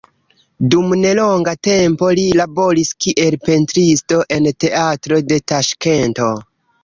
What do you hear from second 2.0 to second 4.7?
li laboris kiel pentristo en